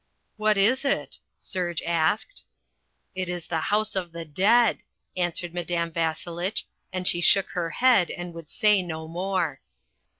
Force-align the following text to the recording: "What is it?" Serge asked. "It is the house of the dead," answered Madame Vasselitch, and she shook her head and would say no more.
"What 0.35 0.57
is 0.57 0.83
it?" 0.83 1.19
Serge 1.37 1.83
asked. 1.83 2.43
"It 3.13 3.29
is 3.29 3.45
the 3.45 3.59
house 3.69 3.95
of 3.95 4.13
the 4.13 4.25
dead," 4.25 4.79
answered 5.15 5.53
Madame 5.53 5.91
Vasselitch, 5.91 6.65
and 6.91 7.07
she 7.07 7.21
shook 7.21 7.49
her 7.51 7.69
head 7.69 8.09
and 8.09 8.33
would 8.33 8.49
say 8.49 8.81
no 8.81 9.07
more. 9.07 9.61